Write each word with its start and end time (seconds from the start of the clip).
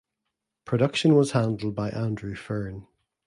Production 0.65 1.13
was 1.13 1.33
handled 1.33 1.75
by 1.75 1.89
Andrew 1.91 2.33
Fearn. 2.33 2.87